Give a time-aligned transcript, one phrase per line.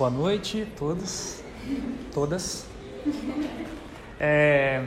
[0.00, 1.42] Boa noite a todos,
[2.10, 2.64] todas.
[4.18, 4.82] É,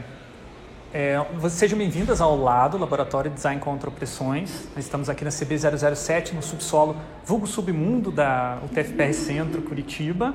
[0.92, 4.68] é, sejam bem-vindas ao lado, Laboratório de Design contra Opressões.
[4.76, 10.34] Nós estamos aqui na CB007, no subsolo vulgo submundo da UTFPR Centro Curitiba.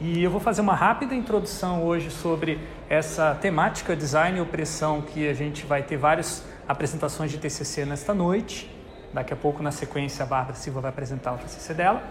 [0.00, 5.28] E eu vou fazer uma rápida introdução hoje sobre essa temática design e opressão que
[5.28, 8.72] a gente vai ter várias apresentações de TCC nesta noite.
[9.12, 12.04] Daqui a pouco, na sequência, a Bárbara Silva vai apresentar o TCC dela.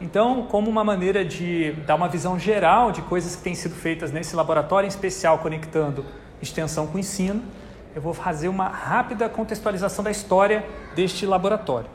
[0.00, 4.12] Então, como uma maneira de dar uma visão geral de coisas que têm sido feitas
[4.12, 6.04] nesse laboratório, em especial conectando
[6.40, 7.42] extensão com ensino,
[7.94, 10.64] eu vou fazer uma rápida contextualização da história
[10.94, 11.90] deste laboratório.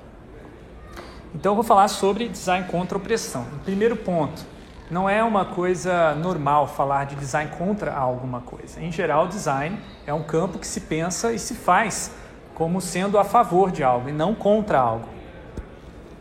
[1.34, 3.46] Então, eu vou falar sobre design contra opressão.
[3.64, 4.46] Primeiro ponto,
[4.92, 8.82] não é uma coisa normal falar de design contra alguma coisa.
[8.82, 12.12] Em geral, design é um campo que se pensa e se faz
[12.54, 15.08] como sendo a favor de algo e não contra algo.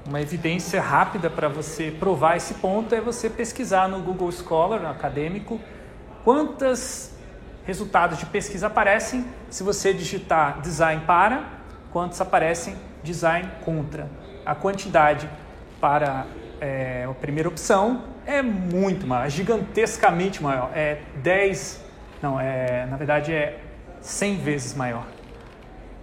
[0.06, 4.88] Uma evidência rápida para você provar esse ponto é você pesquisar no Google Scholar, no
[4.88, 5.60] acadêmico,
[6.24, 7.12] quantos
[7.64, 11.44] resultados de pesquisa aparecem se você digitar design para,
[11.92, 14.10] quantos aparecem design contra.
[14.44, 15.30] A quantidade
[15.80, 16.26] para
[16.60, 20.72] é, a primeira opção é muito maior, gigantescamente maior.
[20.74, 21.84] É 10,
[22.20, 23.60] não, é, na verdade é
[24.00, 25.06] 100 vezes maior.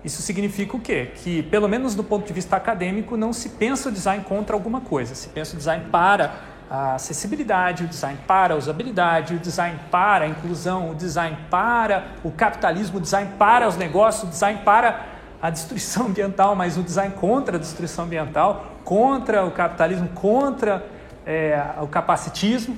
[0.04, 1.12] Isso significa o quê?
[1.16, 4.80] Que, pelo menos do ponto de vista acadêmico, não se pensa o design contra alguma
[4.80, 6.34] coisa, se pensa o design para
[6.70, 12.10] a acessibilidade, o design para a usabilidade, o design para a inclusão, o design para
[12.24, 15.06] o capitalismo, o design para os negócios, o design para
[15.42, 20.86] a destruição ambiental, mas o design contra a destruição ambiental, contra o capitalismo, contra
[21.26, 22.78] é, o capacitismo.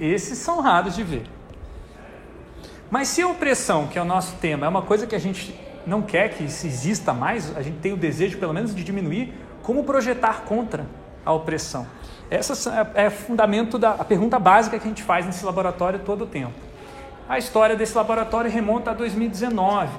[0.00, 1.26] Esses são raros de ver.
[2.90, 5.58] Mas se a opressão, que é o nosso tema, é uma coisa que a gente
[5.86, 9.32] não quer que isso exista mais, a gente tem o desejo, pelo menos, de diminuir,
[9.62, 10.86] como projetar contra
[11.24, 11.86] a opressão?
[12.30, 16.26] Essa é, é fundamento da pergunta básica que a gente faz nesse laboratório todo o
[16.26, 16.54] tempo.
[17.28, 19.90] A história desse laboratório remonta a 2019,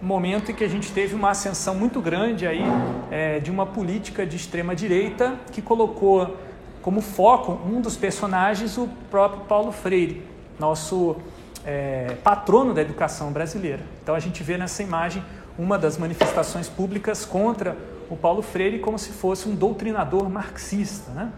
[0.00, 2.64] momento em que a gente teve uma ascensão muito grande aí
[3.10, 6.36] é, de uma política de extrema direita que colocou
[6.80, 10.26] como foco um dos personagens o próprio Paulo Freire,
[10.58, 11.16] nosso
[11.64, 13.80] é, patrono da educação brasileira.
[14.02, 15.22] Então a gente vê nessa imagem
[15.58, 17.76] uma das manifestações públicas contra
[18.08, 21.10] o Paulo Freire como se fosse um doutrinador marxista.
[21.12, 21.32] Né?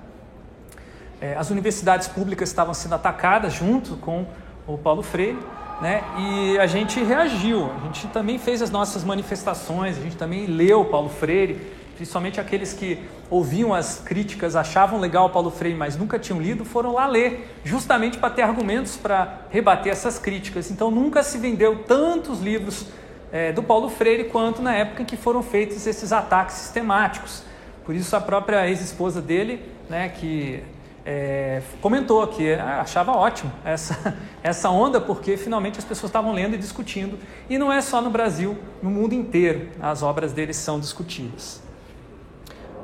[1.21, 4.27] É, as universidades públicas estavam sendo atacadas junto com
[4.67, 5.39] o Paulo Freire,
[5.81, 6.03] né?
[6.19, 10.83] E a gente reagiu, a gente também fez as nossas manifestações, a gente também leu
[10.83, 11.61] o Paulo Freire,
[11.97, 12.99] principalmente aqueles que
[13.31, 18.19] ouviam as críticas, achavam legal Paulo Freire, mas nunca tinham lido, foram lá ler, justamente
[18.19, 20.71] para ter argumentos para rebater essas críticas.
[20.71, 22.87] Então nunca se vendeu tantos livros
[23.35, 27.43] é, do Paulo Freire quanto na época em que foram feitos esses ataques sistemáticos.
[27.85, 30.63] Por isso a própria ex-esposa dele, né, que
[31.05, 36.59] é, comentou que achava ótimo essa, essa onda, porque finalmente as pessoas estavam lendo e
[36.59, 37.19] discutindo.
[37.51, 41.61] E não é só no Brasil, no mundo inteiro as obras dele são discutidas.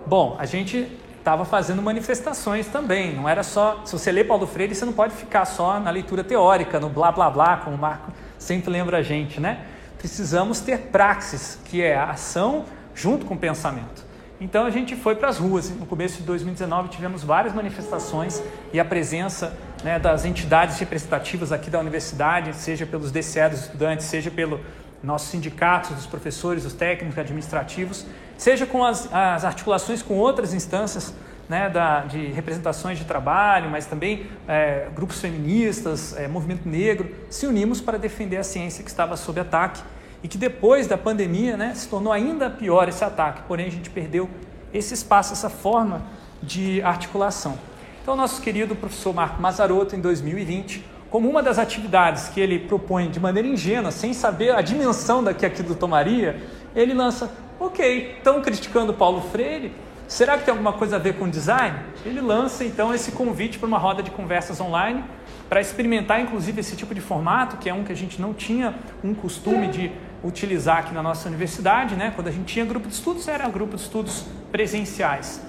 [0.04, 3.82] Bom, a gente estava fazendo manifestações também, não era só.
[3.84, 7.12] Se você lê Paulo Freire, você não pode ficar só na leitura teórica, no blá
[7.12, 9.69] blá blá, como o Marco sempre lembra a gente, né?
[10.00, 14.02] Precisamos ter praxis, que é a ação junto com o pensamento.
[14.40, 15.68] Então a gente foi para as ruas.
[15.68, 21.68] No começo de 2019 tivemos várias manifestações e a presença né, das entidades representativas aqui
[21.68, 24.58] da universidade, seja pelos DCE dos estudantes, seja pelo
[25.02, 28.06] nossos sindicatos, dos professores, dos técnicos administrativos,
[28.38, 31.12] seja com as, as articulações com outras instâncias
[31.50, 37.44] né, da, de representações de trabalho, mas também é, grupos feministas, é, movimento negro, se
[37.44, 39.82] unimos para defender a ciência que estava sob ataque
[40.22, 43.90] e que depois da pandemia né, se tornou ainda pior esse ataque, porém a gente
[43.90, 44.30] perdeu
[44.72, 46.02] esse espaço, essa forma
[46.40, 47.58] de articulação.
[48.00, 53.10] Então, nosso querido professor Marco Mazarotto, em 2020, como uma das atividades que ele propõe
[53.10, 56.40] de maneira ingênua, sem saber a dimensão da que aquilo tomaria,
[56.76, 57.28] ele lança,
[57.58, 59.72] ok, estão criticando Paulo Freire,
[60.10, 61.78] será que tem alguma coisa a ver com design?
[62.04, 65.04] Ele lança então esse convite para uma roda de conversas online,
[65.48, 68.74] para experimentar inclusive esse tipo de formato, que é um que a gente não tinha
[69.04, 69.92] um costume de
[70.22, 72.12] utilizar aqui na nossa universidade, né?
[72.14, 75.40] quando a gente tinha grupo de estudos, era grupo de estudos presenciais.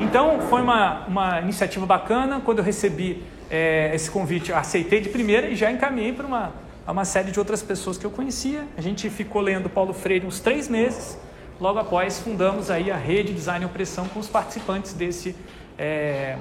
[0.00, 5.48] Então foi uma, uma iniciativa bacana, quando eu recebi é, esse convite, aceitei de primeira
[5.48, 6.52] e já encaminhei para uma,
[6.86, 8.64] uma série de outras pessoas que eu conhecia.
[8.76, 11.18] A gente ficou lendo Paulo Freire uns três meses.
[11.60, 15.34] Logo após, fundamos aí a rede Design e Opressão com os participantes desse,
[15.76, 16.38] é,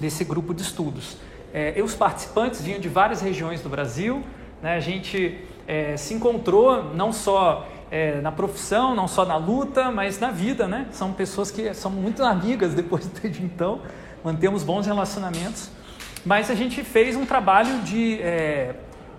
[0.00, 1.16] desse grupo de estudos.
[1.52, 4.24] É, os participantes vinham de várias regiões do Brasil.
[4.60, 4.74] Né?
[4.74, 5.38] A gente
[5.68, 10.66] é, se encontrou não só é, na profissão, não só na luta, mas na vida.
[10.66, 10.88] Né?
[10.90, 13.80] São pessoas que são muito amigas depois de então
[14.24, 15.70] mantemos bons relacionamentos,
[16.24, 18.74] mas a gente fez um trabalho de é,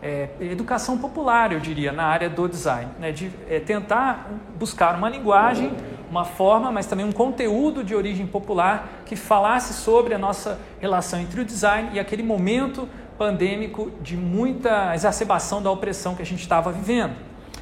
[0.06, 3.12] é, educação popular, eu diria, na área do design, né?
[3.12, 5.74] de é, tentar buscar uma linguagem,
[6.12, 11.19] uma forma, mas também um conteúdo de origem popular que falasse sobre a nossa relação
[11.19, 12.88] entre o design e aquele momento
[13.18, 17.16] pandêmico de muita exacerbação da opressão que a gente estava vivendo.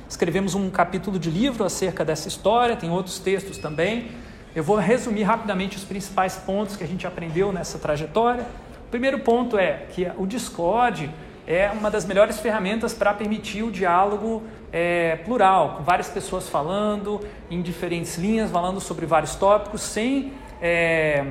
[0.09, 4.11] Escrevemos um capítulo de livro acerca dessa história, tem outros textos também.
[4.53, 8.45] Eu vou resumir rapidamente os principais pontos que a gente aprendeu nessa trajetória.
[8.85, 11.09] O primeiro ponto é que o Discord
[11.45, 17.19] é uma das melhores ferramentas para permitir o diálogo é, plural, com várias pessoas falando
[17.49, 21.25] em diferentes linhas, falando sobre vários tópicos, sem é,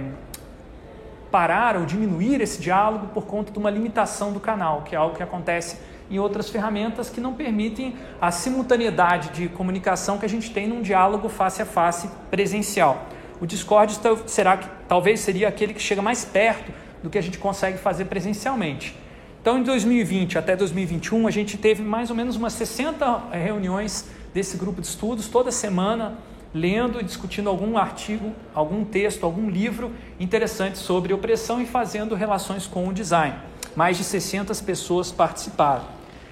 [1.30, 5.16] parar ou diminuir esse diálogo por conta de uma limitação do canal, que é algo
[5.16, 5.78] que acontece
[6.10, 10.82] em outras ferramentas que não permitem a simultaneidade de comunicação que a gente tem num
[10.82, 13.06] diálogo face a face presencial.
[13.40, 16.70] O Discord será talvez seria aquele que chega mais perto
[17.02, 18.94] do que a gente consegue fazer presencialmente.
[19.42, 24.06] Então, em 2020 até 2021, a gente teve mais ou menos umas 60 eh, reuniões
[24.32, 26.16] desse grupo de estudos, toda semana,
[26.54, 29.90] lendo e discutindo algum artigo, algum texto, algum livro
[30.20, 33.34] interessante sobre opressão e fazendo relações com o design.
[33.74, 35.82] Mais de 600 pessoas participaram.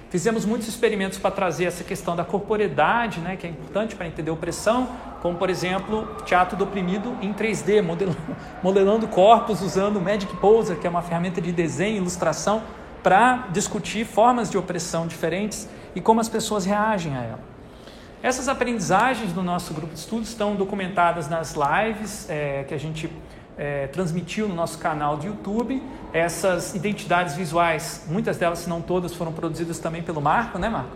[0.09, 4.31] Fizemos muitos experimentos para trazer essa questão da corporeidade, né, que é importante para entender
[4.31, 4.87] opressão,
[5.21, 8.17] como por exemplo, teatro do oprimido em 3D, modelando,
[8.63, 12.63] modelando corpos usando o Magic Poser, que é uma ferramenta de desenho e ilustração
[13.03, 17.39] para discutir formas de opressão diferentes e como as pessoas reagem a ela.
[18.23, 23.11] Essas aprendizagens do nosso grupo de estudos estão documentadas nas lives é, que a gente
[23.57, 25.81] é, transmitiu no nosso canal de YouTube.
[26.13, 30.91] Essas identidades visuais, muitas delas, se não todas, foram produzidas também pelo Marco, né, Marco?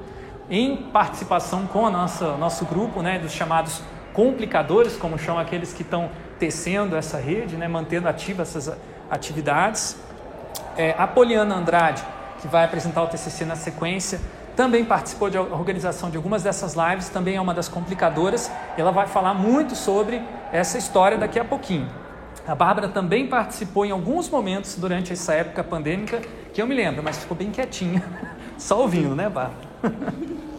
[0.50, 3.82] Em participação com o nosso grupo, né, dos chamados
[4.14, 8.78] complicadores, como chamam aqueles que estão tecendo essa rede, né, mantendo ativas essas
[9.10, 9.98] atividades.
[10.78, 12.04] É, a Poliana Andrade,
[12.42, 14.20] que vai apresentar o TCC na sequência,
[14.56, 19.08] também participou da organização de algumas dessas lives, também é uma das complicadoras, ela vai
[19.08, 20.22] falar muito sobre
[20.52, 21.90] essa história daqui a pouquinho.
[22.48, 26.22] A Bárbara também participou em alguns momentos durante essa época pandêmica,
[26.54, 28.04] que eu me lembro, mas ficou bem quietinha,
[28.58, 29.66] só ouvindo, né, Bárbara?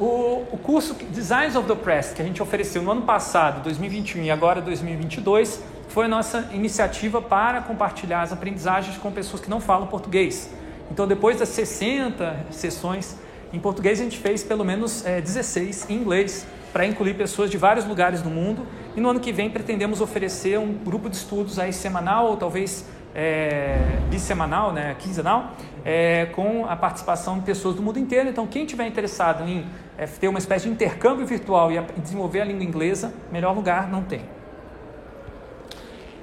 [0.00, 4.22] o, o curso Designs of the Press, que a gente ofereceu no ano passado, 2021
[4.22, 9.60] e agora 2022, foi a nossa iniciativa para compartilhar as aprendizagens com pessoas que não
[9.60, 10.48] falam português.
[10.90, 13.16] Então, depois das 60 sessões
[13.52, 17.58] em português, a gente fez pelo menos é, 16 em inglês, para incluir pessoas de
[17.58, 18.66] vários lugares do mundo.
[18.96, 22.86] E no ano que vem pretendemos oferecer um grupo de estudos aí semanal ou talvez
[23.14, 25.52] é, bissemanal, né, quinzenal,
[25.84, 28.28] é, com a participação de pessoas do mundo inteiro.
[28.28, 29.66] Então, quem tiver interessado em
[29.98, 34.02] é, ter uma espécie de intercâmbio virtual e desenvolver a língua inglesa, melhor lugar não
[34.02, 34.22] tem.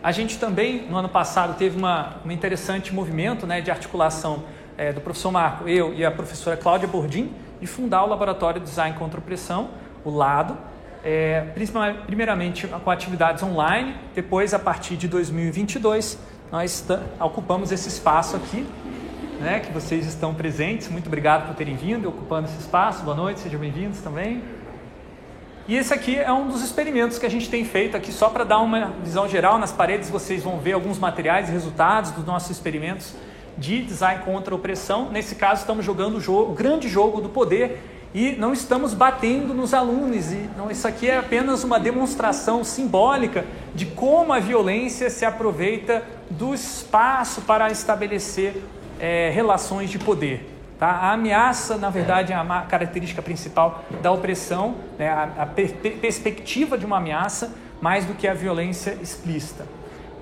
[0.01, 4.43] A gente também, no ano passado, teve uma, um interessante movimento né, de articulação
[4.77, 8.67] é, do professor Marco, eu e a professora Cláudia Bordim, de fundar o Laboratório de
[8.67, 9.69] Design contra Opressão,
[10.05, 10.55] o LADO,
[11.03, 11.41] é,
[12.05, 16.19] primeiramente com atividades online, depois, a partir de 2022,
[16.51, 16.85] nós
[17.19, 18.65] ocupamos esse espaço aqui,
[19.39, 20.87] né, que vocês estão presentes.
[20.87, 23.03] Muito obrigado por terem vindo ocupando esse espaço.
[23.03, 24.41] Boa noite, sejam bem-vindos também.
[25.67, 28.45] E esse aqui é um dos experimentos que a gente tem feito aqui, só para
[28.45, 29.59] dar uma visão geral.
[29.59, 33.13] Nas paredes vocês vão ver alguns materiais e resultados dos nossos experimentos
[33.57, 35.09] de design contra a opressão.
[35.11, 39.53] Nesse caso, estamos jogando o, jogo, o grande jogo do poder e não estamos batendo
[39.53, 40.31] nos alunos.
[40.31, 43.45] E não, isso aqui é apenas uma demonstração simbólica
[43.75, 48.61] de como a violência se aproveita do espaço para estabelecer
[48.99, 50.53] é, relações de poder.
[50.79, 50.87] Tá?
[50.87, 55.09] A ameaça, na verdade, é a característica principal da opressão, né?
[55.09, 59.65] a, a per perspectiva de uma ameaça, mais do que a violência explícita.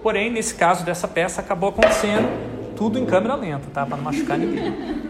[0.02, 2.28] Porém, nesse caso dessa peça, acabou acontecendo
[2.76, 3.86] tudo em câmera lenta, tá?
[3.86, 5.05] para não machucar ninguém.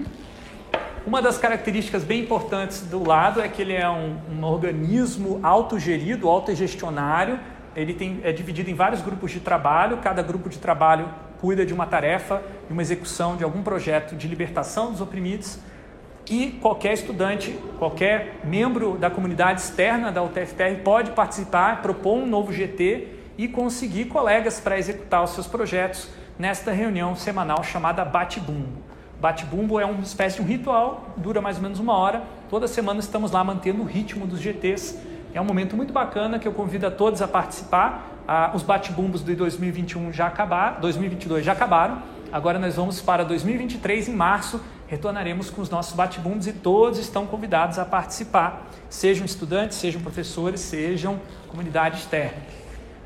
[1.05, 6.27] Uma das características bem importantes do lado é que ele é um, um organismo autogerido,
[6.27, 7.39] autogestionário.
[7.75, 11.07] Ele tem, é dividido em vários grupos de trabalho, cada grupo de trabalho
[11.39, 15.59] cuida de uma tarefa, de uma execução de algum projeto de libertação dos oprimidos
[16.27, 22.51] e qualquer estudante, qualquer membro da comunidade externa da UTFPR pode participar, propor um novo
[22.51, 26.09] GT e conseguir colegas para executar os seus projetos
[26.39, 28.94] nesta reunião semanal chamada Bate-Bumbo.
[29.25, 32.21] Bate-Bumbo é uma espécie de um ritual, dura mais ou menos uma hora.
[32.47, 34.99] Toda semana estamos lá mantendo o ritmo dos GTs.
[35.33, 38.07] É um momento muito bacana que eu convido a todos a participar.
[38.27, 42.03] Ah, os bate-bumbos de 2021 já acabaram, 2022 já acabaram.
[42.31, 44.61] Agora nós vamos para 2023 em março.
[44.85, 50.61] Retornaremos com os nossos bate-bumbos e todos estão convidados a participar, sejam estudantes, sejam professores,
[50.61, 52.37] sejam comunidade externa.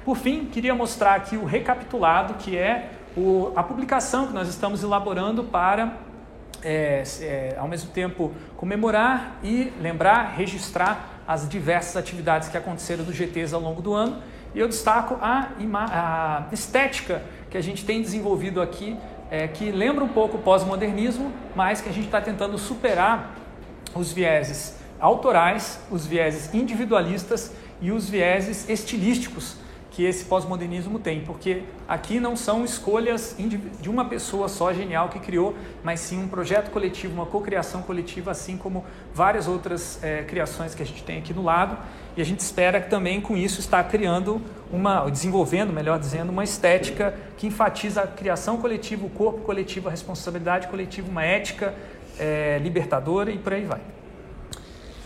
[0.04, 4.84] Por fim, queria mostrar aqui o recapitulado, que é o, a publicação que nós estamos
[4.84, 6.09] elaborando para,
[6.64, 13.14] é, é, ao mesmo tempo, comemorar e lembrar, registrar as diversas atividades que aconteceram do
[13.14, 14.22] GTs ao longo do ano.
[14.54, 18.98] E eu destaco a, a estética que a gente tem desenvolvido aqui,
[19.30, 23.36] é, que lembra um pouco o pós-modernismo, mas que a gente está tentando superar
[23.94, 29.56] os vieses autorais, os vieses individualistas e os vieses estilísticos
[29.92, 33.36] que esse pós-modernismo tem, porque aqui não são escolhas
[33.82, 38.32] de uma pessoa só genial que criou, mas sim um projeto coletivo, uma cocriação coletiva,
[38.32, 41.78] assim como várias outras é, criações que a gente tem aqui no lado.
[42.16, 44.42] E a gente espera que também com isso está criando
[44.72, 49.92] uma, desenvolvendo, melhor dizendo, uma estética que enfatiza a criação coletiva, o corpo coletivo, a
[49.92, 51.74] responsabilidade coletiva, uma ética
[52.20, 53.82] é, libertadora e por aí vai.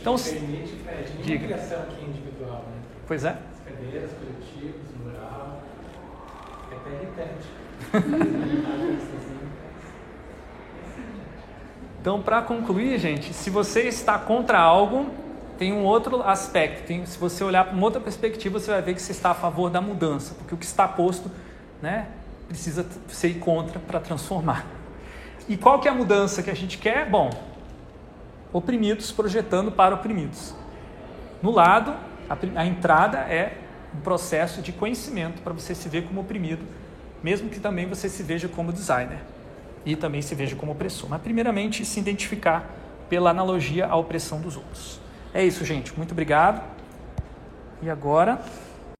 [0.02, 0.75] Então, permite,
[1.24, 1.46] diga.
[1.46, 2.82] criação aqui individual, né?
[3.08, 3.30] Pois é.
[3.30, 4.33] As cadeiras, é
[6.84, 7.48] até irritante.
[12.00, 15.10] então, para concluir, gente, se você está contra algo,
[15.58, 16.86] tem um outro aspecto.
[16.86, 19.36] Tem, se você olhar para uma outra perspectiva, você vai ver que você está a
[19.36, 21.32] favor da mudança, porque o que está posto,
[21.82, 22.08] né,
[22.48, 24.66] precisa ser contra para transformar.
[25.48, 27.10] E qual que é a mudança que a gente quer?
[27.10, 27.30] Bom,
[28.52, 30.54] oprimidos projetando para oprimidos.
[31.42, 31.94] No lado,
[32.30, 33.58] a, a entrada é
[33.96, 36.66] um processo de conhecimento para você se ver como oprimido,
[37.22, 39.20] mesmo que também você se veja como designer
[39.86, 41.10] e também se veja como opressor.
[41.10, 42.70] Mas, primeiramente, se identificar
[43.10, 45.00] pela analogia à opressão dos outros.
[45.34, 45.96] É isso, gente.
[45.98, 46.64] Muito obrigado.
[47.82, 48.40] E agora.